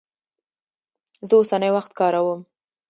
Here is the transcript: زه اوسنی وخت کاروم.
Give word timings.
زه 1.27 1.33
اوسنی 1.39 1.69
وخت 1.75 1.91
کاروم. 1.99 2.41